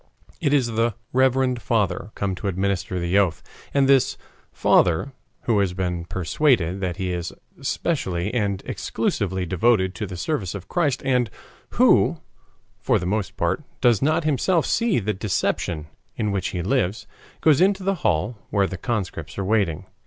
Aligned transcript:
It 0.39 0.51
is 0.51 0.65
the 0.65 0.95
"reverend 1.13 1.61
father" 1.61 2.11
come 2.15 2.33
to 2.33 2.47
administer 2.47 2.97
the 2.99 3.19
oath. 3.19 3.43
And 3.71 3.87
this 3.87 4.17
"father," 4.51 5.13
who 5.41 5.59
has 5.59 5.73
been 5.75 6.05
persuaded 6.05 6.79
that 6.81 6.97
he 6.97 7.11
is 7.13 7.31
specially 7.61 8.33
and 8.33 8.63
exclusively 8.65 9.45
devoted 9.45 9.93
to 9.93 10.07
the 10.07 10.17
service 10.17 10.55
of 10.55 10.67
Christ, 10.67 11.03
and 11.05 11.29
who, 11.77 12.17
for 12.79 12.97
the 12.97 13.05
most 13.05 13.37
part, 13.37 13.63
does 13.79 14.01
not 14.01 14.23
himself 14.23 14.65
see 14.65 14.97
the 14.97 15.13
deception 15.13 15.85
in 16.15 16.31
which 16.31 16.47
he 16.47 16.63
lives, 16.63 17.05
goes 17.39 17.61
into 17.61 17.83
the 17.83 17.93
hall 18.01 18.39
where 18.49 18.65
the 18.65 18.77
conscripts 18.79 19.37
are 19.37 19.45
waiting. 19.45 19.85